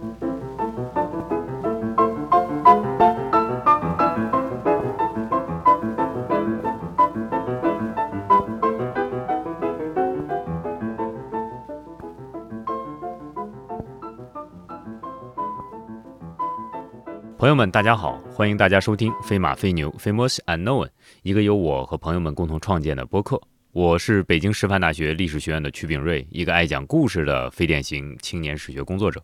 [0.00, 0.08] 朋
[17.48, 20.86] 友们，大家好，欢迎大家收听《飞马飞牛 Famous Unknown》，
[21.22, 23.38] 一个由我和朋友们共同创建的播客。
[23.72, 29.22] 我是北京师范大学历史学院的曲炳瑞，一个爱讲故事的非典型青年史学工作者。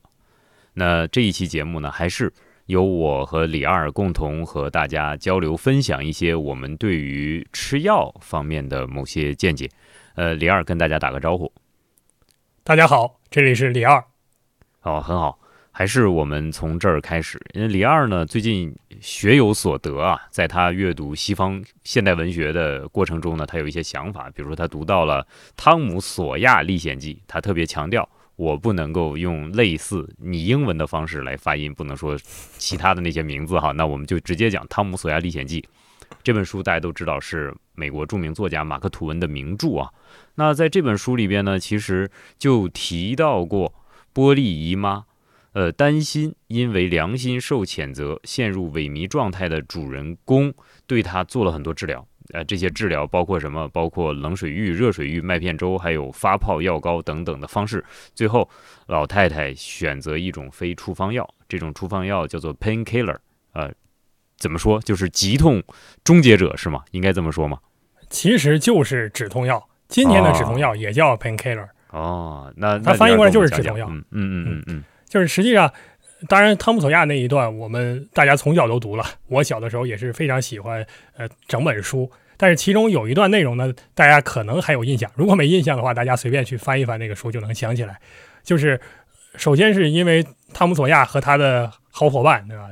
[0.79, 2.30] 那这一期节目呢，还是
[2.66, 9.70] 由我和李二共同和大家交流分享一些我们对于吃药方面的某些见解。
[10.17, 11.50] 呃，李二跟大家打个招呼。
[12.62, 14.04] 大家好，这里是李二。
[14.82, 15.39] 哦，很好。
[15.72, 25.22] 还是我们从这儿开始，因为李二呢最近学有所得啊，在他阅读西方现代文学的过程中呢，他有一些想法，比如说他读到了
[25.56, 28.06] 《汤姆·索亚历险记》，他特别强调
[28.36, 32.17] 我不能够用类似你英文的方式来发音，不能说
[32.56, 35.61] 其他的那些名字哈，那我们就直接讲《汤姆·索亚历险记》
[36.23, 39.91] 这本书，大家都知道是美国著名作家马克·吐温的名著啊。
[40.37, 43.75] 那在这本书里边呢，其实就提到过
[44.12, 45.05] 波利姨妈。
[45.53, 50.53] 呃，担心因为良心受谴责，陷入萎靡状态的主人公，
[50.87, 52.07] 对他做了很多治疗。
[52.33, 53.69] 呃，这些治疗包括什么？
[53.69, 57.85] 包括冷水浴、热水浴、麦片粥，还有发泡药膏等等的方式。
[58.15, 58.49] 最后，
[58.87, 63.17] 老太太选择一种非处方药，这种处方药叫做 painkiller。
[63.53, 63.73] 呃，
[64.39, 64.81] 怎么说？
[64.81, 65.63] 就是急痛
[66.05, 66.83] 终结者是吗？
[66.91, 67.59] 应该这么说吗？
[68.09, 69.69] 其实就是止痛药。
[69.89, 71.69] 今天的止痛药也叫 painkiller。
[71.91, 73.89] 哦，那它翻译过来就是止痛药。
[73.89, 74.85] 嗯嗯嗯嗯。
[75.09, 75.73] 就是实际上，
[76.28, 79.05] 当然汤姆索亚那一段，我们大家从小都读了。
[79.28, 80.84] 我小的时候也是非常喜欢，
[81.17, 82.11] 呃，整本书。
[82.39, 85.11] 但是其中有一段内容呢，大家可能还有印象。
[85.14, 87.98] 如果没印象的话，大家随便去翻一翻那个书就能想起来。
[88.42, 88.81] 就是
[89.36, 92.70] 首先是因为汤姆索亚和他的好伙伴，对吧？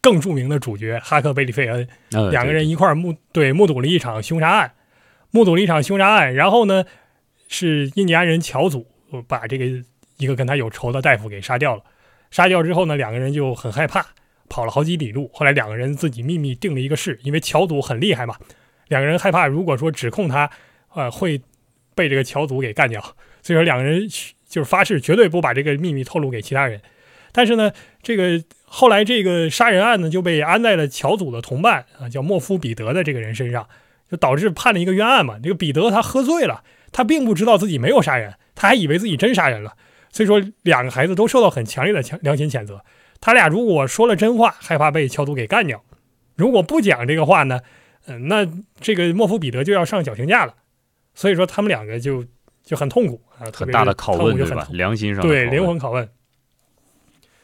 [0.00, 1.88] 更著名的主角哈克贝里费恩，
[2.30, 4.72] 两个人一块目对目睹了一场凶杀案，
[5.30, 6.34] 目睹了一场凶杀案。
[6.34, 6.84] 然后呢，
[7.48, 8.86] 是印第安人乔祖
[9.26, 9.64] 把这个。
[10.16, 11.82] 一个跟他有仇的大夫给杀掉了，
[12.34, 14.04] 杀掉之后呢，两个人就很害怕，
[14.48, 15.30] 跑了好几里路。
[15.32, 18.34] 后来两个人自己秘密定了一个誓，因为乔祖很厉害嘛，
[18.88, 20.50] 两个人害怕如果说指控他，
[20.94, 21.40] 呃，会
[21.94, 23.00] 被这个乔祖给干掉，
[23.40, 24.08] 所以说两个人
[24.48, 26.80] 就是发誓绝对不把这个秘密透露给其他人。
[27.30, 27.70] 但是呢，
[28.02, 33.68] 这个后来这个杀人案呢就被安在了乔祖的同伴啊，叫莫夫彼得的这个人身上，
[34.10, 35.38] 就导致判了一个冤案嘛。
[35.40, 39.76] 这个彼得他喝醉了，他并不知道自己没有杀人，他还以为自己真杀人了。
[40.14, 42.84] 所以说，两个孩子都受到很强烈的强良心谴责。
[43.20, 45.78] 他俩如果说了真话，害怕被乔祖给干掉；
[46.36, 47.60] 如果不讲这个话呢，
[48.06, 48.46] 嗯，那
[48.80, 50.54] 这个莫夫彼得就要上绞刑架了。
[51.16, 52.24] 所以说，他们两个就
[52.62, 54.68] 就很痛苦啊，很大的拷问对吧？
[54.70, 56.08] 良心上对灵魂拷问。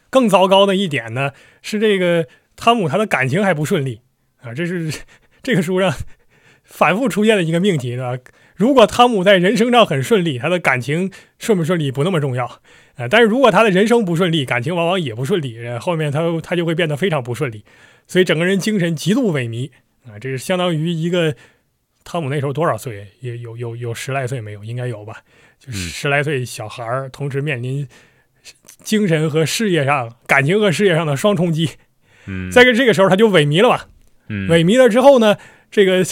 [0.09, 1.33] 更糟糕的一点呢，
[1.63, 4.01] 是这个汤姆他的感情还不顺利
[4.43, 4.93] 啊，这是
[5.43, 5.93] 这个书上
[6.63, 8.17] 反复出现的一个命题呢。
[8.61, 12.61] 如果汤姆在人生上很顺利，他的感情顺不顺利不那么重要，
[12.97, 17.65] 呃，但是如果他的人生不顺利，感情往往也不顺利，后面他他就会变得非常不顺利，
[18.07, 19.71] 所以整个人精神极度萎靡
[20.07, 21.35] 啊，这是相当于一个
[22.05, 23.07] 汤姆那时候多少岁？
[23.21, 24.63] 也有有有十来岁没有？
[24.63, 25.23] 应该有吧？
[25.59, 27.89] 就十来岁小孩儿，同时面临
[28.83, 31.71] 精神和事业上、感情和事业上的双冲击，
[32.27, 33.89] 嗯，在这个时候他就萎靡了吧，
[34.29, 35.39] 嗯，萎靡了之后呢，
[35.71, 36.05] 这个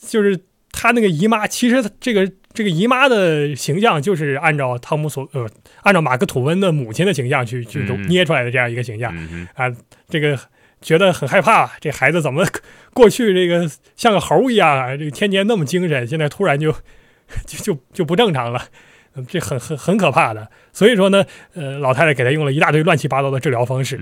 [0.00, 0.40] 就是。
[0.80, 5.44] 他那个姨妈，其实这个这个姨妈的形象就是按照汤姆所呃，
[5.82, 9.12] 按照马克吐温的母亲的形象去去捏出来的这样一个形象。
[9.54, 9.68] 啊，
[10.08, 10.38] 这个
[10.80, 12.46] 觉得很害怕，这孩子怎么
[12.94, 16.70] 过去这个像个猴一样啊，这个天天那么精神，现在突然就
[17.44, 18.64] 就就就不正常了，
[19.28, 20.48] 这很很很可怕的。
[20.72, 21.24] 所以说呢，
[21.54, 23.98] 呃，老太太给他用了一大堆乱七八糟的治疗方式，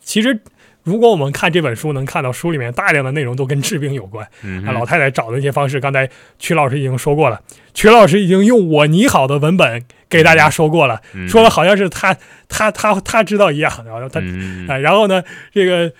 [0.00, 0.40] 其实。
[0.84, 4.22] 如果我们看这本书，能看到书里面大量的内容都跟治病有关。
[4.66, 6.06] 啊，老太太找的那些方式，刚才
[6.38, 7.40] 曲老师已经说过了。
[7.72, 12.14] 曲老师已经用我拟好的文本给大家说过了，说了好像是他
[12.50, 13.72] 他他他知道一样。
[13.86, 14.20] 然后他
[14.68, 15.24] 啊，然后呢，
[15.54, 15.90] 这个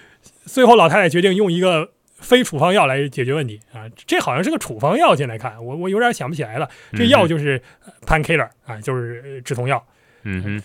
[0.44, 3.88] 最后老太太决定用一个非处方药来解决问题啊。
[4.06, 6.68] 这好像是个处方药，现在看我我有点想不起来了。
[6.92, 7.60] 这药就是
[8.06, 9.84] painkiller 啊，就是止痛药。
[10.22, 10.62] 嗯哼，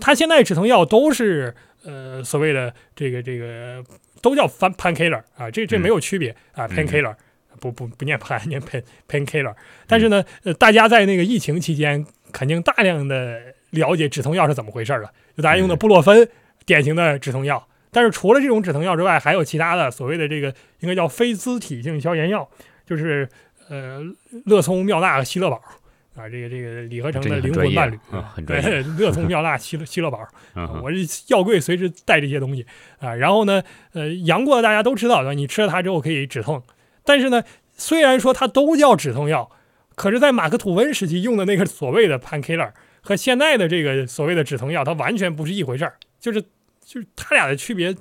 [0.00, 1.54] 他现在止痛药都是。
[1.86, 3.84] 呃，所谓的这个这个
[4.22, 7.14] 都叫 painkiller 啊，这这没有区别啊，painkiller
[7.60, 9.54] 不不不念 pain 念 pain painkiller，
[9.86, 13.38] 但是呢，呃，大家在那个疫情期间肯定大量的
[13.72, 16.26] 了解止痛药是怎么回事了，就大家用的布洛芬
[16.64, 22.46] 典型的止痛药，但是除了这种止疼药之外，还有其他的所谓的这个应该叫非甾体性消炎药，
[22.84, 23.28] 就是
[23.68, 24.02] 呃
[24.44, 25.56] 乐聪、妙纳、希乐宝
[26.16, 30.18] 啊，这个这个李和成的灵魂伴侣啊很专业对， 乐聪妙纳希乐希乐宝，
[30.82, 30.98] 我这
[31.28, 32.66] 药柜随时带这些东西
[32.98, 33.14] 啊。
[33.14, 33.62] 然后呢，
[33.92, 36.62] 呃，杨过大家都知道的，你吃了它之后可以止痛，
[37.04, 37.42] 但是呢，
[37.76, 39.50] 虽然说它都叫止痛药，
[39.94, 46.42] 可是，在马克吐温时期用的那个所谓的 painkiller 和现在的这个所谓的止痛药，它完全不是一回事儿，就是
[46.84, 47.94] 就是它俩的区别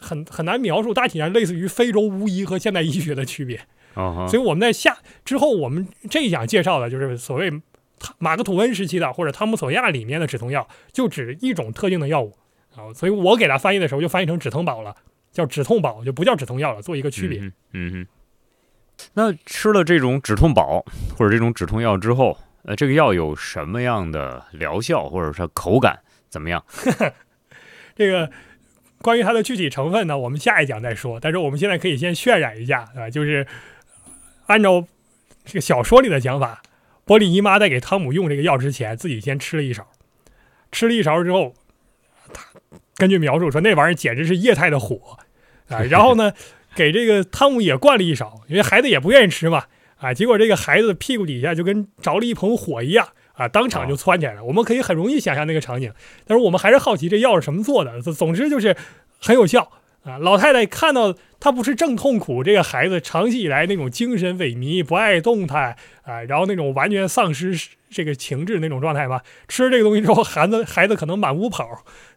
[0.00, 3.60] 很很难描述，大体上类似于非洲巫医和现代医学的区别。
[3.94, 7.50] 哦所以我们在下之后，我们这一讲介绍的就是所谓
[8.18, 12.32] 马克吐温时期的或者汤姆索亚里面的止痛药，就指一种特定的药物
[12.74, 12.94] 啊。
[12.94, 14.94] 所以我给它翻译的时候就翻译成止痛宝了，
[15.32, 17.40] 叫止痛宝，就不叫止痛药了，做一个区别。
[17.40, 18.06] 嗯嗯哼。
[19.14, 20.84] 那吃了这种止痛宝
[21.16, 25.98] 或者这种止痛药之后，呃，这个药有什么样的疗效，或者说口感
[26.30, 26.64] 怎么样？
[27.96, 28.30] 这个
[29.02, 31.18] 关于它的具体成分呢，我们下一讲再说。
[31.20, 33.46] 但是我们现在可以先渲染一下啊，就是
[34.46, 34.86] 按照
[35.44, 36.62] 这个小说里的讲法，
[37.04, 39.86] 波利姨妈在给汤姆用这个药之前，自己先吃了一勺，
[40.70, 41.52] 吃了一勺之后，
[42.32, 42.46] 他
[42.94, 45.18] 根据描述说那玩意儿简直是液态的火
[45.68, 45.80] 啊。
[45.90, 46.32] 然后呢，
[46.74, 49.64] 给这个汤姆也灌了一勺，因为孩子也不愿意吃嘛
[49.96, 50.14] 啊。
[50.14, 53.08] 结果这个孩子屁股底下就跟着了一盆火一样。
[53.40, 54.44] 啊，当场就窜起来了。
[54.44, 55.90] 我们可以很容易想象那个场景，
[56.26, 58.02] 但是我们还是好奇这药是什么做的。
[58.02, 58.76] 总总之就是
[59.18, 59.72] 很有效
[60.04, 60.18] 啊！
[60.18, 67.58] 老太太看到她不是正痛苦，这个孩子长期以来那种精神萎靡、不爱动弹啊，然后那种完全丧失
[67.88, 69.22] 这个情志那种状态吧。
[69.48, 71.66] 吃了这个东西之后，孩子孩子可能满屋跑，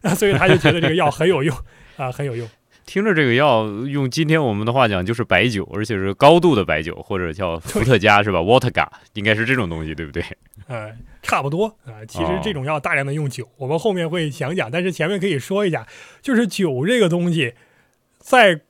[0.02, 1.56] 啊，所以他就觉得这个药很有用
[1.96, 2.46] 啊，很有用。
[2.84, 10.22] 听着这个药，用今天我们的话讲就是白酒，而且是高度的白酒，或者叫伏特加是吧？Vodka 应该是这种东西，对不对？
[10.68, 10.90] 呃，
[11.24, 15.84] 差不多啊、其实哦这种药大量的用酒，我们后面会讲讲，但是前面可以说一下，
[16.22, 17.54] 就是酒这个东西，
[18.18, 18.60] 在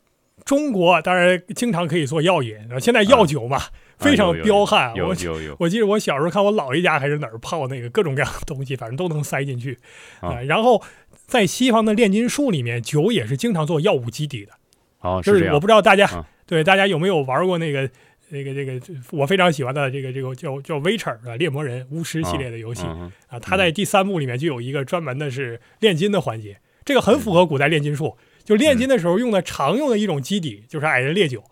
[0.44, 3.60] 中国当然经常可以做药引，啊现在药酒嘛、
[3.98, 4.94] 非常彪悍。
[4.94, 9.76] 有我有有， 我记得我小时候看我姥爷家还是哪儿泡那个各种各样的东西，反正都能塞进去
[10.20, 10.82] 啊、啊然后
[11.26, 14.52] 在西方的炼金术里面，酒也是经常做药物基底的。
[15.00, 17.88] 哦，就是我不知道大家、啊对大家有没有玩过那个
[18.34, 18.78] 那个这个
[19.12, 22.82] 我非常喜欢的这个这个叫叫 Witcher 啊猎魔人巫师系列的游戏
[23.28, 28.18] 啊，它在第三部里面就有一个专门的是炼金的环节，这个很符合古代炼金术。
[28.44, 31.44] 就炼金的时候用的常用的一种基底就是矮人烈酒，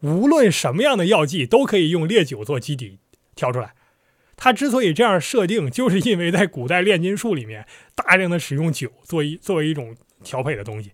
[0.00, 2.98] 无论什么样的药剂都可以用烈酒做基底
[3.34, 3.74] 调出来。
[4.34, 10.92] 它之所以这样设定，就是因为在古代炼金术里面大量的使用酒作为作为一种调配的东西。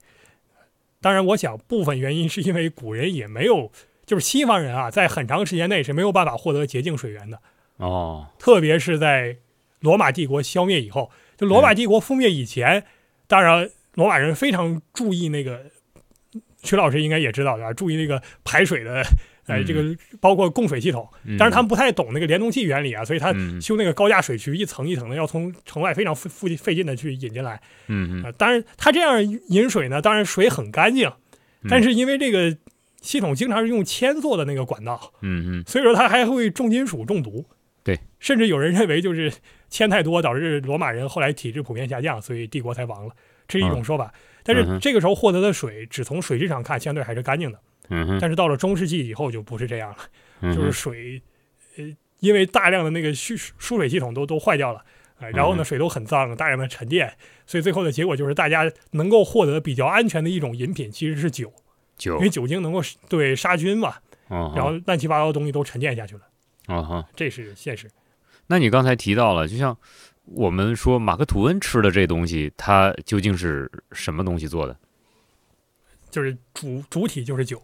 [1.01, 3.71] 当然，我想部分原因是因为古人也没有，
[4.07, 7.39] 就是西方人啊，在很长时间内是没有办法获得洁净水源的，
[7.77, 9.37] 哦，特别是在
[9.81, 12.85] 罗马帝国消灭以后，就罗马帝国覆灭以前，
[13.27, 15.67] 当然罗马人非常注意那个，
[16.63, 19.03] 曲老师应该也知道的啊，注意那个排水的，
[19.47, 21.09] 呃，嗯这个包括供水系统。
[21.25, 21.37] 嗯。
[21.39, 23.61] 但是他们不太懂那个联动器原理啊，所以他嗯。
[23.61, 27.61] 修那个高架水渠一层一层的，要从城外非常费费费劲的去引进来。
[27.89, 28.23] 嗯嗯。
[28.25, 31.13] 啊，当然，他这样引水呢，当然水很干净，
[31.69, 32.57] 但是因为这个
[33.05, 37.45] 系统经常是用铅做的那个管道，嗯嗯所以说它还会重金属中毒。
[37.83, 39.31] 对，甚至有人认为就是
[39.69, 43.15] 铅太多导致罗马人后来体质普遍下降，所以帝国才亡了，
[43.47, 44.11] 这是一种说法。
[44.43, 47.61] 但是这个时候获得的水，只从水质上看，相对还是干净的。
[48.19, 49.99] 但是到了中世纪以后就不是这样了，
[50.41, 51.21] 嗯，就是水，
[51.77, 51.85] 呃，
[52.21, 54.83] 因为大量的那个蓄输水系统都都坏掉了。
[55.17, 57.13] 啊，然后呢，嗯水都很脏，大量的沉淀，
[57.47, 61.53] 所以最后的结果就是大家能够获得比较安全的一种饮品其实是酒，
[61.97, 62.17] 酒。
[62.17, 63.95] 因为酒精能够对杀菌嘛，
[64.29, 66.23] 哦，然后乱七八糟的东西都沉淀下去了，
[66.69, 67.91] 哦哈，这是现实。
[68.47, 69.77] 那你刚才提到了，就像
[70.25, 74.77] 我们说马克吐温吃的这东西，它究竟是什么东西做的？
[76.11, 77.61] 就是主主体就是酒，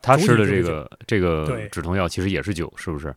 [0.00, 3.14] 他吃的这个这个止痛药其实也是酒，是不是？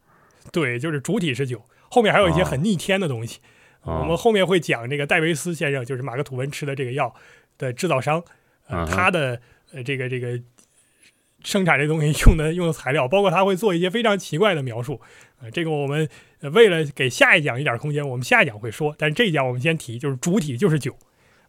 [0.52, 3.40] 对，就是主体是酒，后面还有一些很逆天的东西。
[3.84, 7.16] 哦我们后面会讲这个戴维斯先生，就是马克吐温吃的这个药
[7.58, 8.22] 的制造商，
[8.68, 9.42] 呃，嗯他的
[9.74, 10.40] 呃这个这个
[11.44, 15.00] 生产这东西用的用的材料，包括他会做一些非常奇怪的描述。
[15.42, 16.08] 呃，这个我们
[16.42, 20.94] 呃为了给下一讲一点空间，我们下一讲会说，但是这一讲我们先提，就是主体就是酒，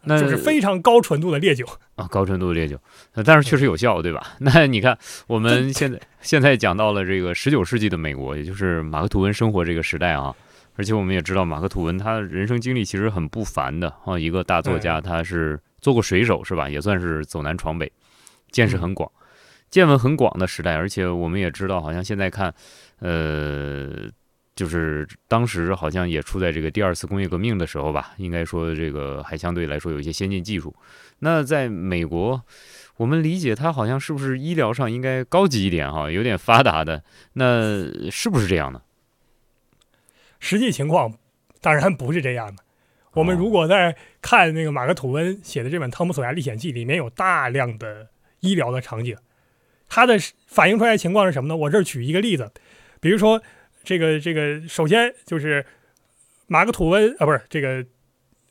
[0.05, 1.67] 那就是非常高纯度的烈酒。
[1.97, 2.81] 啊，高纯度的烈酒，
[3.15, 4.35] 呃但是确实有效，对吧？
[4.39, 4.97] 那你看，
[5.27, 10.33] 我们现在现在讲到了这个十九世纪的美国，也就是马克吐温生活这个时代啊，
[10.77, 16.71] 而且我们也知道马克吐温他人生经历其实很不凡的啊，一个大作家，他是做过水手是吧？
[16.71, 17.91] 也算是走南闯北，
[18.51, 19.11] 见识很广，
[19.71, 22.55] 见闻很广的时代，而且我们也知道，好像现在看，
[22.99, 24.11] 呃。
[24.57, 30.75] 就是当时好像也处在这个第二次工业革命的时候吧，应该说这个还相对来说有一些先进技术。
[31.21, 32.43] 那在美国，
[32.99, 37.03] 我们理解它好像是不是医疗上应该高级一点哈，有点发达的，
[37.35, 38.83] 那是不是这样呢？
[40.41, 41.15] 实际情况
[41.63, 42.63] 当然不是这样的。
[43.13, 48.09] 我们哦如果在看那个马克吐温写的这本《汤姆索亚历险记》，里面有大量的
[48.41, 49.17] 医疗的场景，
[49.89, 51.57] 它的反映出来的情况是什么呢？
[51.57, 52.51] 我这儿举一个例子，
[53.01, 53.43] 比如说
[53.85, 55.65] 这个这个，首先就是
[56.47, 57.85] 马克吐温啊，不是这个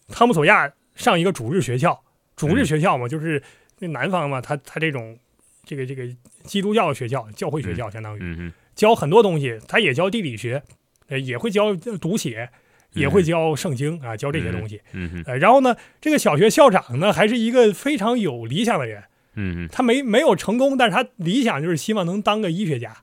[0.08, 2.04] 汤姆索亚上一个主日学校，
[2.36, 3.42] 主日学校嘛，就是
[3.80, 5.18] 那南方嘛，他他这种
[5.66, 6.08] 这个这个
[6.44, 8.52] 基督教的学校，教会学校相当于。
[8.76, 10.64] 教很多东西，他也教地理学，
[11.10, 12.50] 呃，也会教读写，
[12.94, 14.82] 也会教圣经啊，教这些东西。
[14.94, 19.04] 嗯哼，呃，然后呢，这个小学校长呢，还是一个非常有理想的人，
[19.42, 22.96] 嗯他没没有成功，但是他理想就是希望能当个医学家，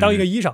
[0.00, 0.52] 当一个医生，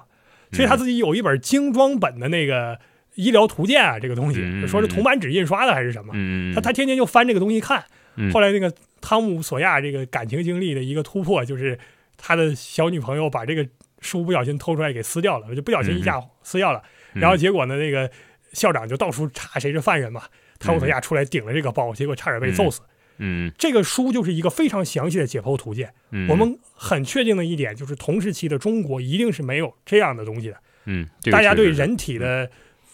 [0.52, 2.78] 所以他自己有一本精装本的那个
[3.14, 6.12] 医疗图鉴啊，这个东西嗯，说是铜版纸印刷的还是什么，
[6.54, 7.82] 他他天天就翻这个东西看。
[8.16, 8.30] 嗯。
[8.32, 11.78] 后来那个汤姆索亚这个感情经历的一个突破，就是
[12.16, 13.66] 他的小女朋友把这个
[14.00, 16.80] 书不小心偷出来给撕掉了，就不小心一下撕掉了。
[17.14, 18.08] 嗯然后结果呢，那个
[18.52, 20.22] 校长就到处查谁是犯人嘛，
[20.60, 22.80] 汤姆索亚出来顶了这个包，结果差点被揍死。
[23.20, 25.92] 嗯这个书就是一个非常详细的解剖图鉴。
[26.10, 30.56] 嗯，我们很确定的一点就是，同时期的中国一定是没有这样的东西的。
[30.86, 32.50] 嗯，这个大家对人体的、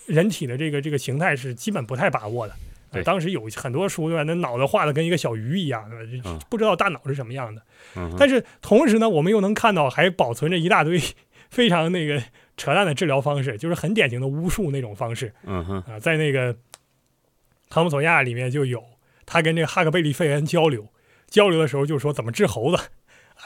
[0.06, 2.52] 人体的这个这个形态是基本不太把握的。
[2.52, 2.58] 呃
[2.92, 4.22] 对当时有很多书对吧？
[4.22, 5.90] 那脑子画的跟一个小鱼一样，
[6.48, 7.60] 不知道大脑是什么样的。
[7.96, 11.00] 嗯但是同时呢，我们又能看到还保存着一大堆
[11.50, 12.22] 非常那个
[12.56, 16.56] 扯淡的治疗方式，就是很典型的巫术那种方式嗯哼啊、在那个
[17.68, 18.82] 汤姆索亚里面就有
[19.26, 20.88] 他跟这个哈克贝利费恩交流，
[21.28, 22.82] 交流的时候就说怎么治猴子。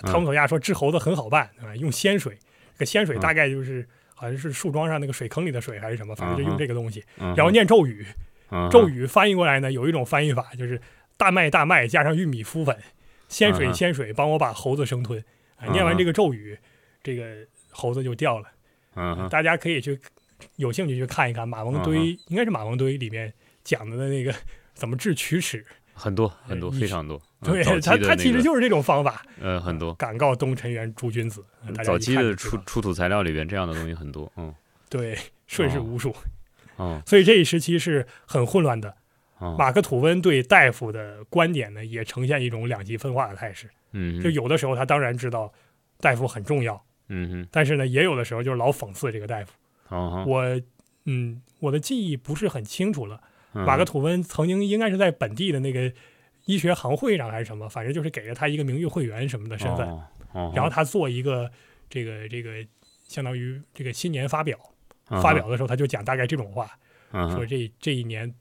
[0.02, 2.38] 汤姆索亚说治猴子很好办啊，用仙水，
[2.74, 3.88] 这个仙水嗯大概就是。
[4.12, 8.06] 好像是树桩上那个水坑里的水还是什么，反正就用这个东西，嗯，然后念咒语，
[8.50, 10.78] 嗯咒语翻译过来呢，有一种翻译法就是
[11.16, 12.76] 大麦大麦加上玉米敷粉，
[13.30, 15.24] 仙水仙水帮我把猴子生吞。
[15.72, 16.58] 念完这个咒语，
[17.02, 17.34] 这个
[17.70, 18.48] 猴子就掉了。
[18.94, 19.98] 嗯大家可以去
[20.56, 23.32] 有兴趣去看一看马王嗯堆，应该是马王堆里面
[23.64, 24.34] 讲的那个
[24.74, 25.64] 怎么治龋齿。
[25.92, 29.22] 很多很多呃非常多，嗯对他，他其实就是这种方法。
[29.38, 31.44] 呃很多，敢告东陈元诸君子，
[31.84, 34.54] 早期的出出土材料里边这样的东西很多，嗯
[34.88, 36.16] 对顺势哦巫术，
[36.78, 38.88] 嗯所以这一时期是很混乱的。
[39.42, 43.68] 嗯马克吐温对大夫的观点呢，也呈现一种两极分化的态势。
[43.92, 45.52] 嗯就有的时候他当然知道
[45.98, 49.52] 大夫很重要，嗯哼但是呢，也有的时候就是老讽刺这个大夫。
[49.88, 50.60] 哦我
[51.04, 53.20] 嗯，我的记忆不是很清楚了。
[53.54, 53.64] 嗯。
[53.64, 55.92] 马克吐温曾经应该是在本地的那个
[56.46, 60.02] 医学行会上还是什么，反正就是给了他一个名誉会员什么的身份，哦
[60.32, 61.50] 哦然后他做一个
[61.88, 62.64] 这个这个
[63.06, 64.58] 相当于这个新年发表，
[65.08, 66.70] 嗯发表的时候他就讲大概这种话，
[67.12, 68.32] 嗯说这这一年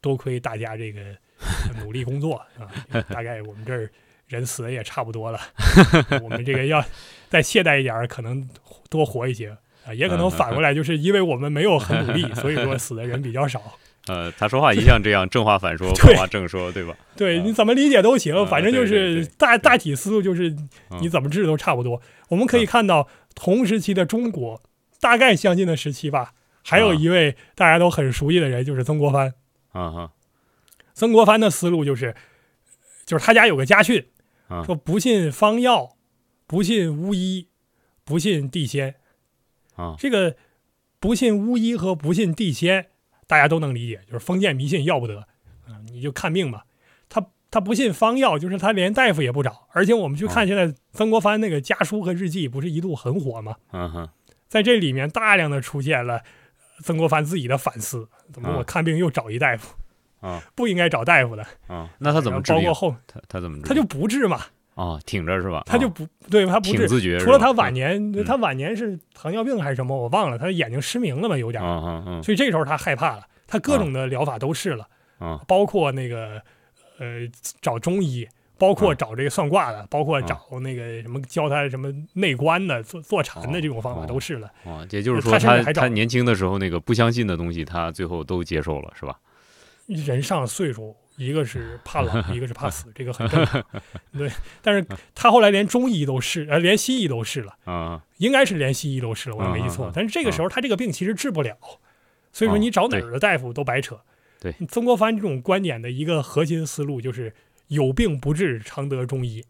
[0.00, 1.16] 多亏大家这个
[1.84, 2.68] 努力工作啊，
[3.08, 3.90] 大概我们这儿
[4.26, 5.38] 人死的也差不多了，
[6.22, 6.84] 我们这个要
[7.28, 8.48] 再懈怠一点，可能
[8.90, 13.78] 多活一些啊，也可能反过来就是因为我们没有很努力，所以说死的人比较少。
[14.08, 16.96] 呃，他说话一向这样正话反说， 对反话正说，对吧？
[17.16, 20.50] 对，啊你怎么理解都行，啊反正就是大大体思路就是
[20.90, 22.00] 嗯你怎么治都差不多。
[22.28, 24.62] 我们可以看到同时期的中国，
[25.00, 26.32] 大概相近的时期吧，
[26.64, 29.34] 还有啊一位大家都很熟悉的人，就是曾国藩。
[29.72, 30.12] 啊哈
[30.94, 32.14] 曾国藩的思路就是，
[33.04, 34.06] 就是他家有个家训，
[34.48, 35.96] 啊说不信方药，
[36.46, 37.48] 不信巫医，
[38.04, 38.94] 不信地仙。
[39.74, 40.36] 啊这个
[40.98, 42.86] 不信巫医和不信地仙，
[43.26, 46.64] 大家都能理解，就是封建迷信要不得啊、你就看病吧。
[47.08, 49.66] 他他不信方药，就是他连大夫也不找。
[49.72, 53.56] 而且我们去看现在曾国藩那个家书和日记，不是一度很火吗？
[53.72, 54.08] 嗯哼
[54.48, 56.22] 在这里面大量的出现了
[56.82, 59.74] 曾国藩自己的反思：怎么啊我看病又找一大夫？
[60.20, 61.46] 啊不应该找大夫的。
[61.66, 62.74] 啊，那他怎么治包括？
[62.74, 63.64] 后他他怎么治？
[63.64, 64.40] 他就不治嘛，
[64.76, 65.58] 啊挺着是吧？
[65.58, 66.76] 啊他就不对他不治。
[66.78, 71.64] 挺自觉，除了他晚年，嗯他晚年是糖尿病还是什么，我忘了，他眼睛失明了嘛，有点。
[71.64, 74.86] 嗯嗯嗯所以这时候他害怕了，他各种的疗法都试了，
[75.20, 76.40] 嗯包括那个
[76.98, 77.26] 呃
[77.60, 78.28] 找中医，
[78.58, 84.48] 包括啊找这个算卦的，包括啊找那个什么教他什么内观的、坐坐禅的这种方法哦都试了。
[84.64, 89.18] 啊，也就是说他他年轻的时候那个不相信的东西，他最后都接受了，是吧？
[89.86, 93.64] 人上岁数，一个是 怕老，一个是怕死，这个很正常。
[94.16, 94.30] 对，
[94.62, 99.90] 但是他后来连中医都试，呃，连西医都试了，啊应该是连西医都试了，我也没记错。
[99.94, 101.56] 但是这个时候他这个病其实治不了，
[102.32, 104.00] 所以说哦你找哪儿的大夫都白扯。
[104.38, 107.34] 对，曾国藩这种观点的一个核心思路就是
[107.68, 109.44] 有病不治，常得中医。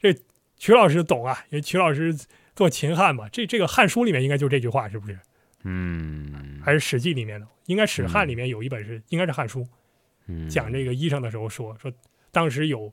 [0.00, 0.14] 这
[0.56, 2.14] 曲老师懂啊，因为曲老师
[2.54, 5.18] 做秦汉嘛，这这个《汉书》里面应该就这句话，是不是？
[5.64, 7.46] 嗯，还是《史记》里面的？
[7.66, 9.60] 应该《史汉》里面有一本是，应该是《汉书》。
[10.28, 10.48] 嗯。
[10.48, 11.92] 讲这个医生的时候说说，
[12.30, 12.92] 当时有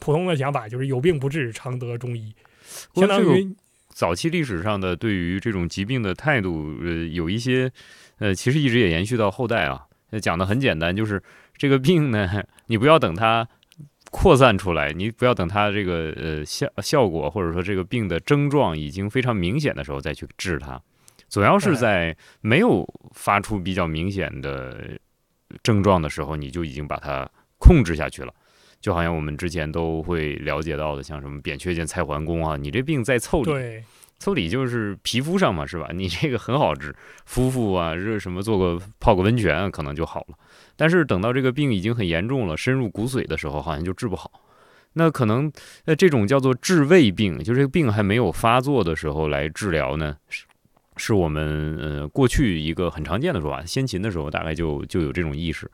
[0.00, 2.34] 普通的想法就是有病不治，常得中医，
[2.94, 3.56] 相当于
[3.88, 7.72] 早期历史上的对于这种疾病的态度，呃，有一些
[8.18, 9.86] 呃，其实一直也延续到后代啊。
[10.20, 11.22] 讲的很简单，就是
[11.56, 13.48] 这个病呢，你不要等它
[14.10, 20.78] 扩散出来，你不要等它这个呃效效果或者说这个病的症状已经非常明显的时候再去治它，
[21.30, 24.98] 总要是在没有发出比较明显的
[25.62, 27.28] 症状的时候，你就已经把它
[27.58, 28.32] 控制下去了。
[28.80, 33.52] 就好像我们之前都会了解到的，像什么扁鹊见蔡桓公啊，你这病在凑理，
[34.18, 35.90] 凑理就是皮肤上嘛，是吧？
[35.94, 36.92] 你这个很好治，
[37.24, 40.36] 敷敷啊，热什么做个泡个温泉可能就好了。
[40.74, 44.30] 但是等到这个病已经很严重了，深入骨髓的时候，好像就治不好。
[44.94, 45.50] 那可能
[45.84, 50.16] 呃这种叫做治未病，就这个病还没有发作的时候来治疗呢，
[50.96, 53.64] 是我们呃过去一个很常见的说法。
[53.64, 55.70] 先秦的时候大概就就有这种意识。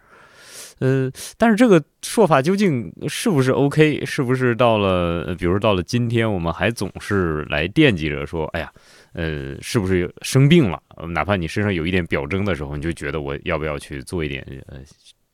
[0.81, 4.05] 呃，但是这个说法究竟是不是 OK？
[4.07, 8.73] 是不是到了，比如到了今天，我们还总是来惦记着说，哎呀，
[9.13, 10.81] 呃，是不是生病了？
[11.09, 14.79] 哪怕你身上有一点表征的时候，你就觉得我要不要去做一点呃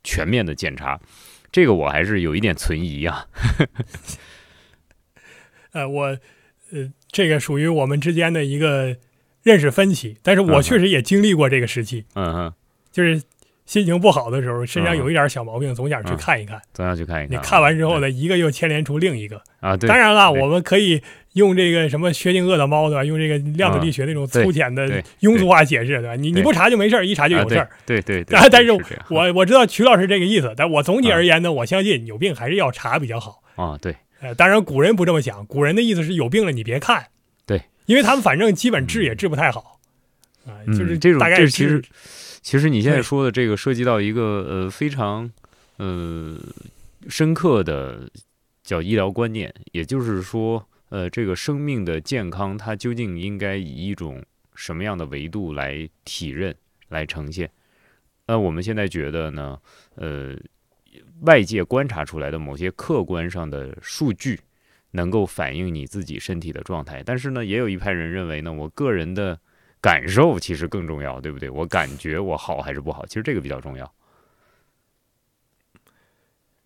[0.02, 0.98] 全面的检查？
[1.52, 3.26] 这个我还是有一点存疑啊。
[5.72, 6.04] 呃，我
[6.72, 8.96] 呃，这个属于我们之间的一个
[9.44, 12.04] 认识分歧，但是我确实也经历过这个时期。
[12.16, 12.52] 嗯哼，
[12.90, 13.22] 就是。
[13.66, 16.60] 心情不好的时候，身上有一点小毛病，总想去看一看。
[16.74, 17.30] 总想去看一看。
[17.34, 19.74] 你看完之后呢，一个又牵连出另一个啊。
[19.74, 21.00] 当然了，我们可以
[21.32, 23.02] 用这个什么薛定谔的猫，对吧？
[23.02, 24.86] 用这个量子力学那种粗浅的
[25.20, 26.14] 庸俗化解释，对吧？
[26.14, 27.70] 你你不查就没事，一查就有事儿。
[27.86, 28.22] 对对。
[28.24, 28.70] 但是，
[29.08, 33.78] 我我知道曲老师这个意思，但我总体而言呢，我相信有病还是要查比较好啊。
[33.80, 33.96] 对。
[34.20, 37.06] 呃，当然古人不这么想，古人的意思是有病了你别看。
[37.86, 37.92] 对。
[37.92, 39.80] 因为他们反正基本治也治不太好
[40.46, 41.82] 啊，就是这种大概其实。
[42.42, 45.32] 其实你现在说的这个涉及到一个呃非常
[45.78, 46.36] 呃
[47.08, 48.06] 深刻的
[48.62, 54.22] 叫医疗观念，也就是说，呃，这个生命的健康它究竟应该以一种
[54.54, 56.54] 什么样的维度来体认、
[56.90, 57.50] 来呈现？
[58.26, 59.58] 那我们现在觉得呢，
[59.94, 60.36] 呃，
[61.22, 64.38] 外界观察出来的某些客观上的数据
[64.94, 69.38] 能够反映你自己身体的状态，但是呢，也有一派人认为呢，我个人的。
[69.84, 71.50] 感受其实更重要，对不对？
[71.50, 73.94] 我感觉我好还是不好，其实这个比较重要。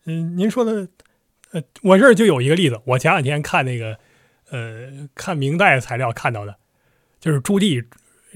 [0.05, 0.89] 嗯，您说的，
[1.51, 3.99] 呃，我这儿就有一个例子，我前两天看那个，
[4.51, 6.59] 呃，看明代材料看到的，
[7.19, 7.85] 就是朱棣，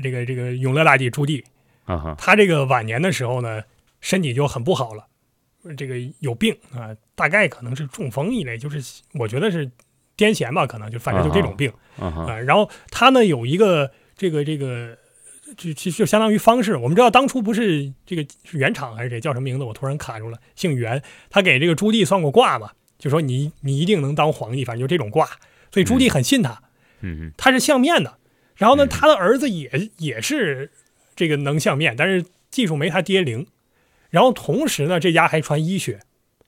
[0.03, 1.45] 这个这个永乐大帝朱棣，
[1.85, 3.63] 啊他这个晚年的时候呢，
[4.01, 5.07] 身体就很不好了，
[5.77, 9.67] 这个有病啊，大概可能是中风一类，就是我觉得是
[10.17, 12.39] 癫痫吧，可能就反正就这种病啊。
[12.41, 13.91] 然后他呢有一个。
[14.15, 14.97] 这个这个，
[15.57, 16.77] 就其实就相当于方式。
[16.77, 19.65] 我们知道当初不是这个是原厂还是谁叫什么名字？
[19.65, 20.39] 我突然卡住了。
[20.55, 25.27] 姓袁，他给这个朱棣算过卦嘛，就说你你一定能当皇帝，反正就这种卦。
[25.73, 26.63] 所以朱棣很信他。
[27.01, 28.17] 嗯他是相面的。
[28.55, 30.71] 然后呢，他的儿子也也是
[31.17, 33.47] 这个能相面，但是技术没他爹灵。
[34.13, 35.99] 然后同时呢，这家还传医学。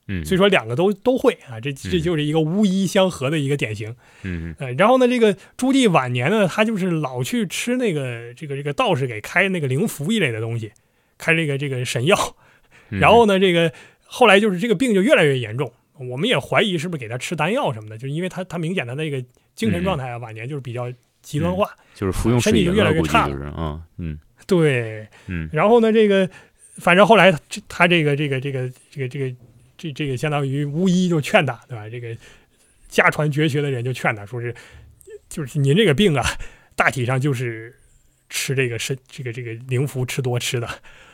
[0.07, 3.95] 嗯，所以说两个都都会啊，这这就是一个巫医相合的一个典型。
[4.21, 10.71] 嗯呃，然后呢，这个朱棣晚年呢，他就是老去吃那个这个这个道士给开那个灵符一类的东西，
[11.17, 12.35] 开这个这个神药。
[12.89, 13.73] 然后呢，这个
[14.03, 19.19] 后来就是这个病就越来越严重，我们也怀疑是不是给他吃丹药什么的，就是因为他他明显的那个
[19.55, 20.85] 精神状态啊，晚年就是比较
[21.23, 23.53] 极端化，就是服用身体就越来越差了。
[23.57, 25.49] 嗯嗯，对，嗯。
[25.51, 26.29] 然后呢，这个
[26.77, 27.33] 反正后来
[27.67, 29.35] 他这个这个这个这个这个。
[29.77, 31.83] 这这个相当于巫医就劝他，对吧？
[31.89, 32.15] 这个
[32.87, 34.55] 家传绝学的人就劝他说是，
[35.27, 36.25] 就是您这个病啊，
[36.77, 37.75] 大体上就是
[38.29, 40.69] 吃这个参这个这个灵符吃多吃的，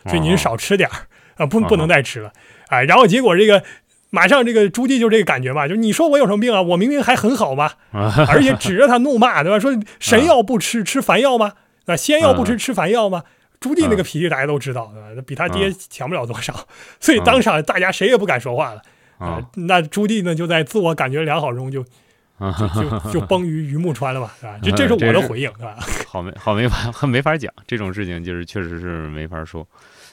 [0.05, 2.31] 所以您少吃点儿啊，不不能再吃了
[2.67, 2.83] 啊。
[2.83, 3.63] 然后结果这个
[4.11, 6.61] 马上这个朱棣就这个感觉嘛，就你说我有什么病啊？
[6.61, 9.59] 我明明还很好嘛，而且指着他怒骂，对吧？
[9.59, 11.53] 说神药不吃，吃凡药吗？
[11.87, 13.23] 啊，仙药不吃，吃凡药吗？
[13.61, 15.21] 朱棣那个脾气大家都知道，对吧？
[15.25, 16.53] 比他爹强不了多少，
[16.99, 18.81] 所以当场大家谁也不敢说话了。
[19.19, 24.57] 啊，那朱棣呢，就在自我感觉良好中就就就崩于于木川了吧，是吧？
[24.63, 25.77] 这这是我的 回应，是吧？
[26.09, 29.65] 好没好没法没法讲这种事情，就是确实是没法说。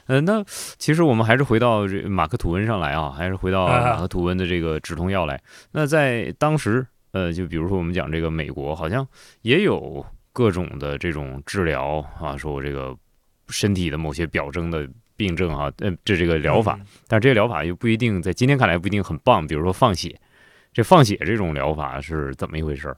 [0.08, 0.44] 呃，那
[0.76, 5.40] 其实我们还是回到这马克吐温上来啊，还是回到马克吐温的这个止痛药来。
[5.72, 9.08] 那在当时，呃，就比如说我们讲这个美国，好像
[9.40, 12.94] 也有各种的这种治疗啊，说我这个。
[13.48, 19.46] 身体的某些表征的病症啊，呃，这这个疗法，但是这些疗法又不一定在今天看来不一定很棒。
[19.46, 20.20] 比如说放血，
[20.72, 22.96] 这放血这种疗法是怎么一回事？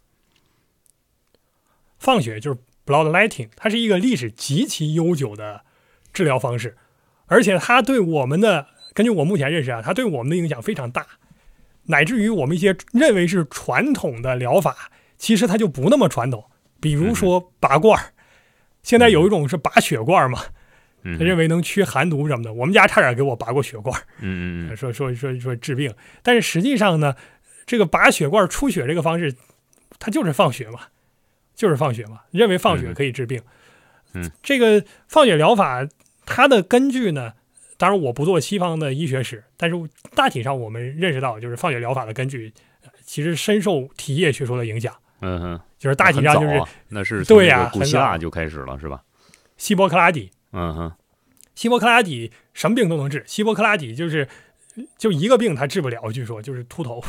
[1.99, 5.63] 放血就是 bloodletting，它是一个历史极其悠久的
[6.13, 6.77] 治疗方式，
[7.27, 11.07] 而且它对我们的，根据我目前认识啊，它对我们的影响非常大，
[11.85, 16.45] 乃至于我们一些认为是传统的疗法，其实它就不那么传统。
[16.81, 18.13] 比如说拔罐儿。
[18.83, 20.41] 现在有一种是拔血罐嘛，
[21.03, 21.19] 嗯。
[21.19, 22.53] 他认为能驱寒毒什么的。
[22.53, 24.77] 我们家差点给我拔过血罐，嗯。
[24.77, 27.15] 说说说说治病，但是实际上呢，
[27.67, 29.35] 这个拔血罐出血这个方式，
[29.99, 30.81] 它就是放血嘛，
[31.55, 32.95] 就是放血嘛，认为放血嗯。
[32.95, 33.41] 可以治病。
[34.13, 35.87] 嗯，这个放血疗法
[36.27, 37.35] 它的根据呢，
[37.77, 39.77] 当然我不做西方的医学史，但是
[40.15, 49.01] 大体上我们认识到，就是放血疗法的根据呃其实深受体液学说的影响，嗯哼，就是大体上就是那是对呀古希腊就开始了是吧？
[49.57, 50.31] 希波克拉底。
[50.53, 50.93] 嗯哼，
[51.55, 54.29] 希波克拉底什么病都能治，希波克拉底就是
[54.99, 57.01] 就一个病他治不了，据说就是秃头。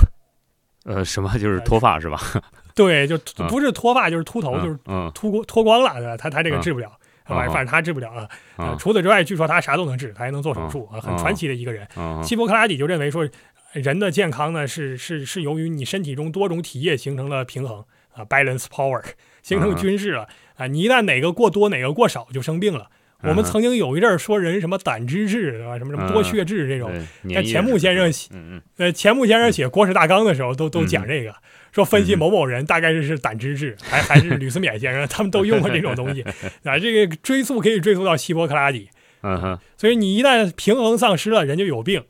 [0.85, 2.17] 呃，什么就是脱发是吧？
[2.73, 6.15] 对，就嗯不是脱发就是秃头，就是嗯秃光脱光了，对吧？
[6.15, 6.91] 他他这个嗯治不了，
[7.27, 8.09] 嗯反正反正他治不了
[8.55, 8.75] 啊。
[8.79, 11.85] 除此之外，据说他啥都能治，他还能做手术啊，很嗯传奇的一个人。
[11.97, 13.27] 嗯希波克拉底就认为说，
[13.73, 19.01] 人的健康呢是是是由于你身体中多种体液形成了平衡啊，balance power
[19.41, 20.67] 形成嗯均势了啊。
[20.67, 22.87] 你一旦哪个过多，哪个过少，就生病了。
[23.23, 25.77] 我们嗯曾经有一阵儿说人什么胆汁质，对吧？
[25.77, 26.91] 什么什么多血质这种，
[27.23, 31.35] 对，但钱穆先生嗯嗯呃，钱穆先生写《国史大纲》的时候都都讲嗯这个，
[31.71, 36.23] 说分析某某人大概是是胆汁质，还还是吕思勉先生， 他们都用过这种东西
[36.65, 36.79] 啊。
[36.79, 38.89] 这个追溯可以追溯到希波克拉底，
[39.21, 42.03] 嗯哼，所以你一旦平衡丧失了，人就有病，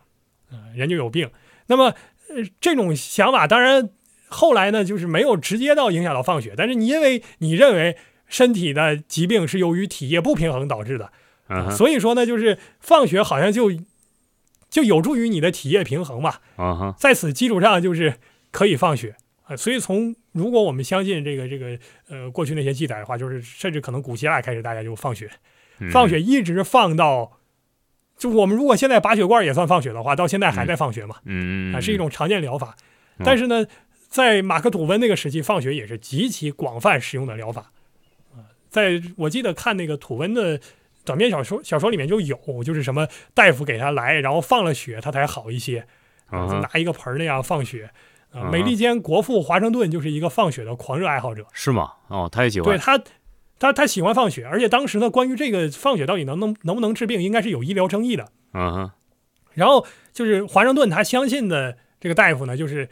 [0.50, 1.30] 啊，人就有病。
[1.68, 1.94] 那么，
[2.30, 3.90] 呃，这种想法当然
[4.32, 11.12] 后来呢，就是没有直接到影响到放血，但是你因为你认为身体的疾病是由于体液不平衡导致的，
[11.50, 13.70] 嗯，所以说呢，就是放血好像就
[14.70, 16.36] 就有助于你的体液平衡嘛。
[16.58, 18.15] 嗯，在此基础上，就是
[18.52, 19.17] 可以放血。
[19.44, 19.56] 啊。
[19.58, 25.30] 所以从如果我们相信这个这个呃过去那些记载的话，就是甚至可能古希腊开始大家就放血，
[25.80, 25.91] 嗯。
[25.91, 27.34] 放血一直放到，
[28.17, 31.17] 就我们如果现在拔血罐也算放血的话，到现在还在放血嘛，
[31.76, 32.78] 啊是一种常见疗法。
[33.17, 33.26] 嗯。
[33.26, 33.65] 但是呢，
[34.12, 37.71] 在马克吐温那个时期，放血也是极其广泛使用的疗法
[38.36, 38.54] 啊。
[38.69, 40.60] 在我记得看那个吐温的。
[41.04, 45.88] 短篇小说小说里面就有，就是什么大夫给他来，然后放了血，他才好一些。
[46.30, 47.89] 拿一个盆儿那样放血。
[48.30, 51.93] 啊、嗯美利坚国父华盛顿就是一个放血的狂热爱好者，是吗？
[52.08, 53.04] 哦，他也喜欢，对他，
[53.58, 58.32] 他他喜欢放血，而且当时呢，关于这个放血到底能能能不能治病，应该是有医疗争议的。
[58.54, 58.91] 嗯哼，
[59.56, 62.88] 然后就是华盛顿他相信的这个大夫呢，就是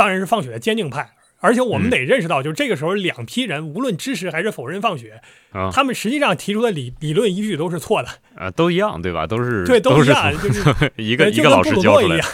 [0.00, 1.10] 当然是放血的坚定派。
[1.42, 5.20] 而且我们嗯得认识到，就是这个时候两批人，无论支持还是否认放血，
[5.52, 9.26] 啊他们实际上提出的理理论依据都是错的，啊，都一样对吧？
[9.26, 10.62] 都是对，都是一样，就是
[10.96, 12.24] 一个一个老师教出来的，，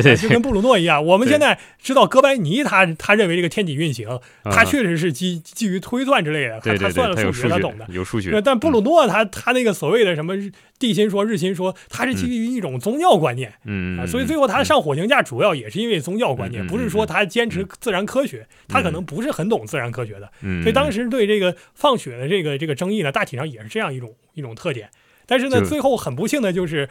[0.00, 4.08] 对对对就跟，布鲁诺一样，我们现在知道哥白尼他他认为这个天体运行，
[4.44, 7.86] 他嗯确实是基基于推算之类的，他他算了数学，他懂的。
[7.90, 17.68] 有数学，，但布鲁诺他他那个所谓的什么日地心说、日心说，他是基于一种宗教观念嗯，所以最后他上火星架主要也是因为宗教观念，不是说他坚持嗯。
[17.80, 20.30] 自然科学，他可能不是很懂自然科学的。
[20.40, 24.88] 嗯，所以当时时对这个放血的这个这个争议呢，大体上也是这样一种一种特点。
[25.26, 26.88] 但是呢，最后很不幸的就是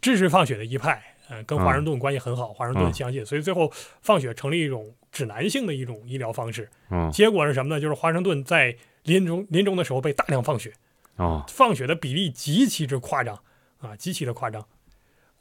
[0.00, 3.70] 支持放血的一派，呃，跟华盛顿关系很好，华盛顿嗯相信，所以最后
[4.02, 6.68] 放血成了一种指南性的一种医疗方式。
[6.90, 7.80] 嗯结果是什么呢？
[7.80, 10.72] 就是华盛顿在临终临终的时候被大量放血，
[11.16, 13.38] 哦，放血的比例极其之夸张
[13.80, 14.64] 啊，极其的夸张。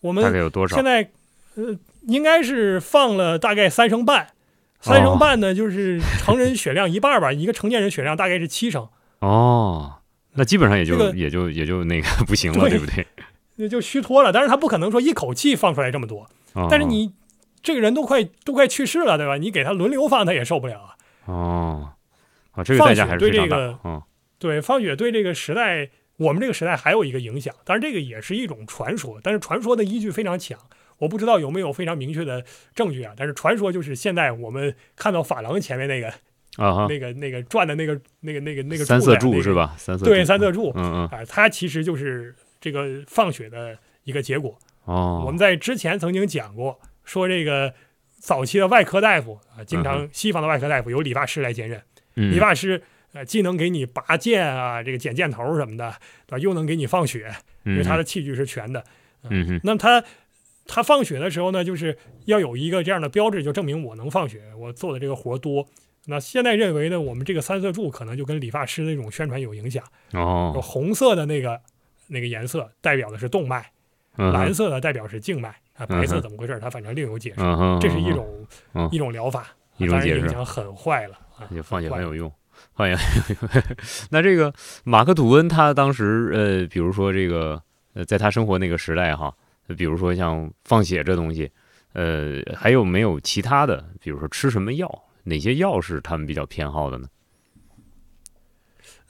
[0.01, 0.83] 我们大概有多少现？
[0.83, 1.09] 在
[1.55, 4.29] 呃应该是放了大概三升半。
[4.81, 8.85] 三升半呢，就是成人血量一半吧，一个成年人血量大概是七升，
[9.19, 10.01] 哦，
[10.33, 13.07] 那基本上也就这个也就也就那个 不行了，对对不对？
[13.63, 14.31] 那就虚脱了。
[14.31, 17.13] 但是他不可能说一口气放出来这么多，哦但是你
[17.61, 19.37] 这个人都快都快去世了，对吧？
[19.37, 20.95] 你给他轮流放，他也受不了啊。
[21.25, 21.89] 哦，
[22.51, 23.79] 啊，这个代价还是放血对非常大这个。
[23.85, 24.01] 嗯
[24.39, 30.59] 对，放血对这个时代，我们这个时代还有一个影响，当然这个也是一种传说，但是传说的依据非常强。
[30.99, 32.43] 我不知道有没有非常明确的
[32.75, 36.09] 证据啊，但是传说就是现在我们看到法郎前面那个、
[36.57, 39.53] 啊哈，那个、那个转的那个、那个、那个、那个三色柱柱是？
[39.53, 39.73] 吧？
[39.77, 44.57] 三色那个对，三色柱嗯嗯啊，它其实就是这个放血的一个结果。
[44.85, 47.73] 哦，我们在之前曾经讲过，说这个
[48.17, 51.81] 早期的外科大夫啊，经常西方的外科大夫由理发师来兼任，
[52.15, 55.93] 嗯理发师呃既能给你拔剑啊，这个剪箭头什么的，
[56.25, 56.39] 对吧？
[56.39, 58.81] 又能给你放血，因为他的器具是全的。
[59.29, 60.03] 嗯哼那么他
[60.65, 65.67] 他放血的时候呢，就是要有一个这样的标志，就证明我能放血，我做的这个活多。
[66.05, 69.81] 那现在认为呢，我们这个三色柱可能就跟理发师的那种宣传有影响。
[70.11, 71.61] 有哦，红色的那个
[72.07, 73.65] 那个颜色代表的是动脉，
[74.15, 76.59] 蓝色的代表是静脉啊，白色怎么回事？
[76.59, 77.41] 它反正另有解释。
[77.81, 82.31] 这是一种嗯一种疗法，一种解释当然影，响很坏了啊，就放血很有用，
[82.75, 83.77] 放血很有用。
[84.11, 87.61] 那这个马克吐温他当时呃，比如说这个
[87.93, 89.35] 呃，在他生活那个时代哈，
[89.77, 91.51] 比如说像放血这东西，
[91.93, 93.83] 呃，还有没有其他的？
[93.99, 95.03] 比如说吃什么药？
[95.23, 97.07] 哪些药是他们比较偏好的呢？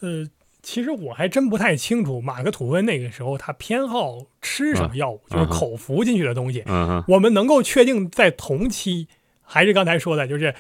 [0.02, 0.24] 呃，
[0.64, 6.64] 其实我还真不太清楚马克吐温那个时候他偏好吃什么药物，就是口服进去的东西。
[7.08, 9.10] 我们能够确定，在同期，
[9.42, 10.56] 还是刚才说的，就是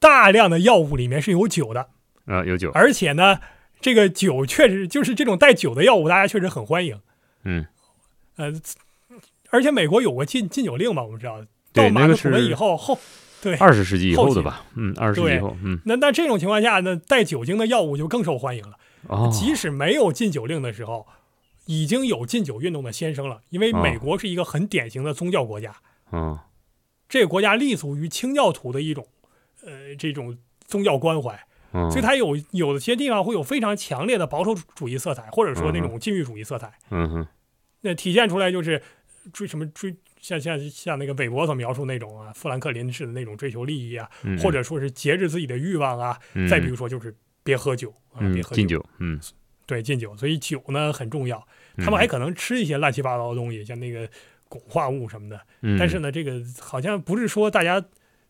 [0.00, 1.86] 大量的药物里面是有酒的，
[2.26, 3.38] 呃，有酒，而且呢，
[3.80, 7.00] 这个酒确实就是这种带酒的药物，大家确实很欢迎。
[7.44, 7.64] 嗯，
[8.36, 8.52] 呃，
[9.50, 11.40] 而且美国有过禁禁酒令嘛，我们知道，
[11.72, 12.98] 对到马克吐温以后后，
[13.40, 14.64] 对，二十世纪以后的吧？
[14.74, 18.76] 嗯，二十世纪以后，嗯，那那这种情况下呢，带酒精的药物就更受欢迎了。
[19.06, 21.06] 哦，即使没有禁酒令的时候，
[21.66, 23.40] 已经有禁酒运动的先声了。
[23.50, 23.82] 因为哦。
[23.82, 25.76] 美国是一个很典型的宗教国家，
[26.12, 26.38] 嗯。
[27.08, 29.06] 这个国家立足于清教徒的一种
[29.64, 36.70] 呃这种宗教关怀，嗯，所以它有有些地方会有非常强烈的保守主义色彩，或者说那种禁欲主义色彩。
[36.90, 37.26] 嗯哼，
[37.80, 38.82] 那体现出来就是
[39.32, 39.96] 追什么追。
[40.20, 44.36] 像像像那个韦伯所描述那种啊，富兰克林式的那种追求利益啊，嗯。
[44.38, 46.46] 或者说是节制自己的欲望啊，嗯。
[46.48, 47.16] 再比如说就是
[47.48, 49.18] 别喝酒啊，喝禁酒，嗯，
[49.64, 51.38] 对禁酒，所以酒呢很重要。
[51.76, 54.06] 嗯他们还可能吃一些乱七八糟的东西，像那个
[54.50, 55.40] 汞化物什么的。
[55.62, 57.82] 嗯，但是呢，这个好像不是说大家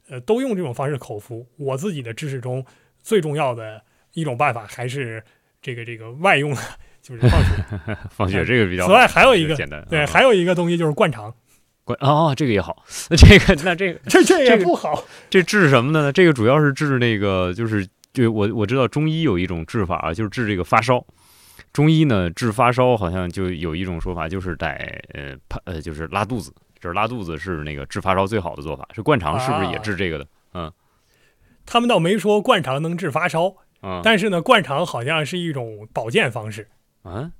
[0.08, 1.44] 呃都用这种方式口服。
[1.56, 2.64] 我自己的知识中
[3.02, 5.20] 最重要的一种办法还是
[5.60, 6.62] 这个这个外用的，
[7.02, 7.96] 就是放血。
[8.10, 11.34] 放血这个比较好，此外还有一个简单，对，啊还有一个东西就是灌肠，
[11.84, 15.02] 灌哦，这个也好，那 这个那这个这这也不好。
[15.30, 16.12] 这治什么的呢？
[16.12, 21.04] 这个主要是治那个，就是就我我知道中医有一种治法啊，就是治这个发烧。
[21.72, 24.68] 中医呢治发烧好像就有一种说法，就是得
[25.12, 28.88] 呃怕呃就是拉肚子，就是拉肚子是那个治发烧最好的做法。
[28.94, 30.26] 是灌肠是不是也啊治这个的？
[30.54, 30.72] 嗯
[31.66, 36.66] 他们倒没说灌肠能治发烧，嗯但是呢，灌肠好像是一种保健方式，
[37.02, 37.30] 啊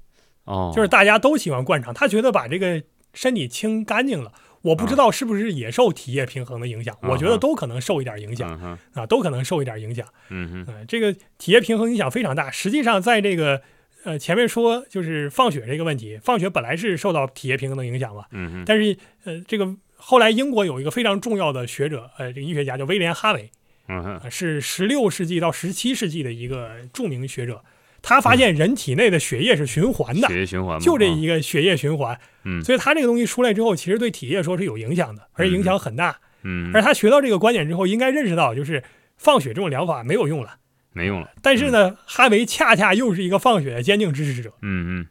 [0.44, 2.82] 哦，就是大家都喜欢灌肠，他觉得把这个
[3.14, 4.30] 身体清干净了。
[4.62, 10.06] 我不知道是不是也受体液平衡的影响，啊我觉得都可能受一点影响啊，都可能受一点影响。
[10.30, 12.50] 嗯这个体液平衡影响非常大。
[12.50, 13.62] 实际上，在这个
[14.04, 23.50] 呃前面说就是放血这个问题，放血本来是受到体液平衡的影响嘛，嗯哼但是呃，这个后来英国有一个非常重要的学者，呃，这个医学家叫威廉哈维，
[23.88, 27.62] 嗯是十六世纪到十七世纪的一个著名学者。
[28.02, 36.18] 他发现人体内的血液是循环的，血液循环就这啊一个血液循环，嗯所以他这个东西出来之后，其实对体液说是有影响的，而且影响很大。
[36.42, 38.82] 嗯而他学到这个观点之后，应该认识到，就是
[39.16, 40.56] 放血这种疗法没有用了。
[40.92, 41.30] 没用了。
[41.42, 45.06] 但是呢，哈维恰恰又是一个放血的坚定支持者，嗯嗯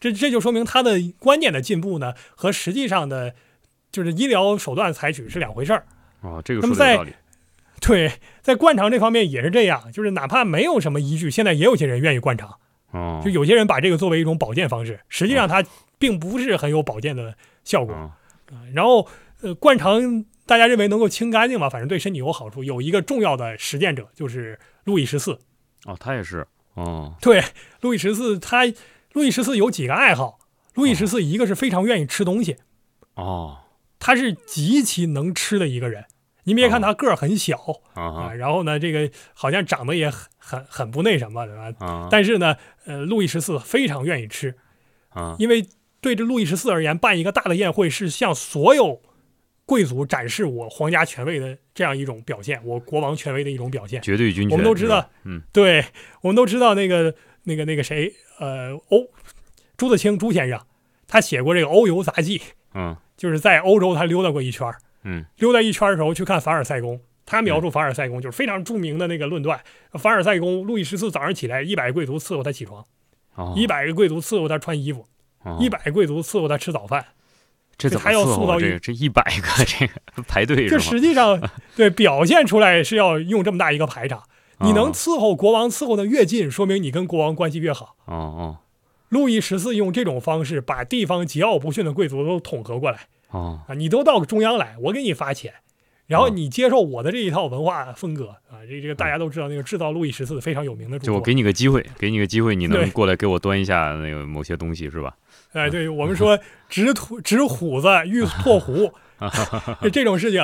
[0.00, 3.34] 这这就说明他的观念的进步呢，和实际上的，
[3.92, 5.84] 就是医疗手段采取是两回事儿。
[6.22, 7.14] 哦，这个那么在说的有道理。
[7.86, 8.12] 对，
[8.42, 12.58] 在灌肠这方面也是这样，就是哪怕没有什么依据，现在也有些人愿意灌肠，
[12.92, 15.64] 哦，就有些人把这个作为一种保健方式，实际上它
[15.98, 18.12] 并不是很有保健的效果。
[18.74, 19.06] 然后，
[19.42, 22.62] 呃，灌肠大家认为能够清干净嘛，反正对身体有好处。
[22.64, 25.38] 有一个重要的实践者就是路易十四，
[25.86, 27.42] 哦，他也是哦对，
[27.80, 28.64] 路易十四他
[29.12, 30.38] 路易十四有几个爱好。
[30.74, 32.56] 路易十四一个是非常愿意吃东西，
[33.14, 33.58] 哦
[33.98, 36.04] 他是极其能吃的一个人。
[36.44, 37.56] 你别看他个儿很小
[37.94, 41.86] 啊啊，然后呢，这个好像长得也很很很不那什么，对吧？
[41.86, 42.08] 啊。
[42.10, 44.54] 但是呢，呃，路易十四非常愿意吃，
[45.10, 45.36] 啊。
[45.38, 45.66] 因为
[46.00, 49.00] 对这路易十四而言，办一个大的宴会是向所有
[49.66, 54.00] 贵族展示我皇家权威的这样一种表现，我国王权威的一种表现。
[54.02, 55.42] 绝对军权，我们都知道，嗯。
[55.52, 55.84] 对，
[56.22, 59.06] 我们都知道那个那个那个谁，呃，欧
[59.76, 60.60] 朱自清朱先生，
[61.06, 62.38] 他写过这个《欧游杂记》，
[62.74, 62.96] 嗯。
[63.16, 67.00] 就是在欧洲他溜达过一圈儿嗯溜达一圈的时候去看凡尔赛宫。
[67.26, 69.60] 他描述凡尔赛宫就是非常著名的那个论断。
[69.92, 72.84] 凡尔赛宫，路易十四早上起来，一百个贵族伺候他起床，
[73.36, 75.06] 哦一百个贵族伺候他穿衣服，
[75.44, 77.04] 哦一百个贵族伺候他吃早饭。
[77.78, 80.76] 这怎么他要伺候啊塑造一这个这一百个这个排队这？
[80.78, 81.40] 实际上
[81.76, 84.24] 对表现出来是要用这么大一个排场。
[84.58, 87.94] 你能哦伺候国王伺候的越近，说明你跟国王关系越好。
[88.06, 88.58] 哦哦
[89.08, 93.74] 路易十四用这种方式把地方桀骜不驯的贵族都统合过来哦啊！
[93.74, 95.54] 你都到中央来，我给你发钱，
[96.06, 98.60] 然后哦你接受我的这一套文化风格啊！
[98.68, 101.12] 这这个大家都知道，那个制造路易十四非常有名的著作。
[101.12, 105.14] 就我给你个机会，给你个机会，你能过来给我端一下那个某些东西是吧？
[105.52, 106.38] 哎，对我们说
[106.68, 108.92] 直土 直虎子欲破壶，
[109.92, 110.40] 这种事情，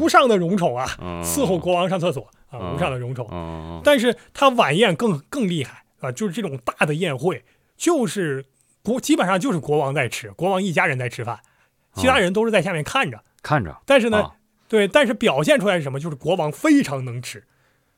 [0.00, 3.26] 无上的荣宠啊，嗯伺候国王上厕所啊，嗯无上的荣宠。
[3.28, 7.44] 哦但是他晚宴更更厉害啊，就是这种大的宴会，
[7.76, 8.44] 就是
[8.82, 11.38] 国基本上就是国王在吃，国王一家人在吃饭，
[11.94, 13.20] 其他人都是在下面看着。
[13.42, 14.32] 看着但是呢，啊
[14.68, 16.00] 对，但是表现出来是什么？
[16.00, 17.44] 就是国王非常能吃，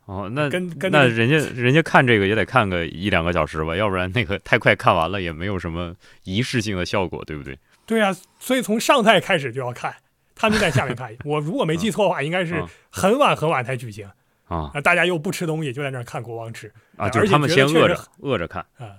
[0.06, 7.56] 哦，那跟跟那人家人家看这个也得看个一两个小时吧，要不然那个太快看完了也没有什么仪式性的效果，对不对？
[7.86, 9.94] 对啊，所以从上菜开始就要看，
[10.34, 11.16] 他们在下面看。
[11.24, 14.08] 我如果没记错的话，应该是嗯很晚很晚才举行。
[14.48, 18.94] 啊大家又不吃东西，就在那儿看国王吃啊，就是他们先饿着饿着看啊。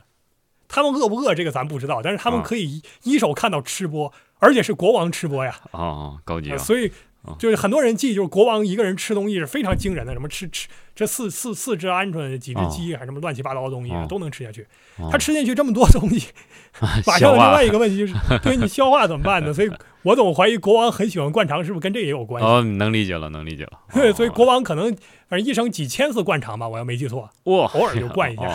[0.68, 2.44] 他们饿不饿这个咱不知道，但是他们啊。
[2.46, 5.56] 可以一手看到吃播，而且是国王吃播呀。
[5.72, 6.88] 哦，高级啊，呃所以
[7.24, 7.36] 啊。
[7.38, 14.62] 就是很多人记，就是国王一个人吃东西是非常惊人的，什么吃吃这四四四只鹌鹑、几只鸡，还什么乱七八糟的东西、哦都能吃下去。
[14.98, 16.30] 哦他吃进去这么多东西，
[17.06, 19.54] 马上另外一个问题就是， 对你消化怎么办呢？
[19.54, 19.70] 所以
[20.02, 22.48] 我总怀疑国王很喜欢灌肠，是不是跟这也有关系？
[22.50, 23.74] 哦，能理解了，能理解了。
[23.94, 24.96] 对， 所以哦国王可能
[25.28, 27.30] 反正一生几千次灌肠吧，我要没记错。
[27.44, 28.48] 哇，偶尔就灌一下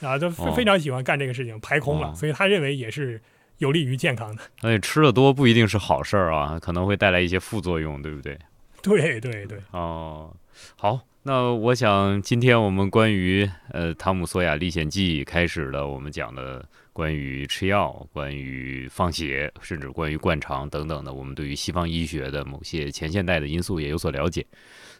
[0.00, 3.20] 啊，都非常喜欢干这个事情，排空了，哦所以他认为也是
[3.58, 4.42] 有利于健康的。
[4.62, 8.38] 而且吃的多不一定是好事儿啊，可能会带来一些副作用，对不对？
[8.82, 10.32] 对对对，哦，
[10.76, 24.46] 好，那我想今天我们关于呃《汤姆索亚历险记》开始了，我们讲的关于吃药、关于放血，甚至关于灌肠等等的，我们对于西方医学的某些前现代的因素也有所了解。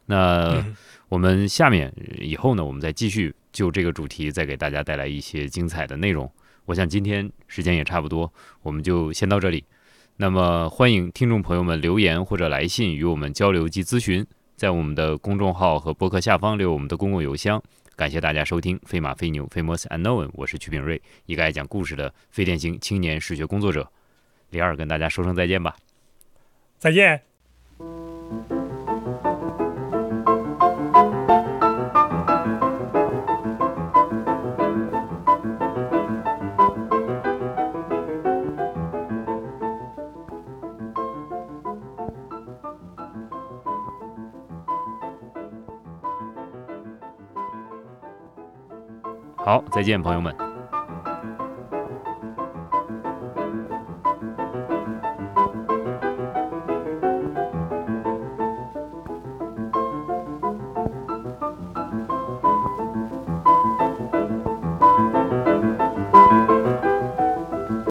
[0.07, 0.77] 那嗯
[1.09, 6.31] 我们下面呃以后呢，我们再继续就这个主题再给大家带来一些精彩的内容。
[6.67, 9.65] 我想今天时间也差不多，我们就先到这里。
[10.19, 17.63] 那么欢迎听众朋友们留言或者来信与我们交流及咨询，在我们的公众号和博客下方留我们的公共邮箱。
[17.97, 23.91] 感谢大家收听《飞马飞牛 Famous Unknown》，我是曲炳瑞，一个爱讲故事的非典型青年史学工作者。
[24.51, 25.75] 李二跟大家说声再见吧。
[26.77, 27.36] 再见。
[49.47, 50.46] 好，再见，朋友们。